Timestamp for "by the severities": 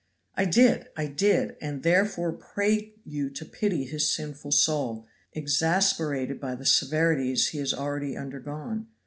6.41-7.49